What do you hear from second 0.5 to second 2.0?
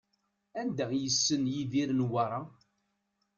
Anda i yessen Yidir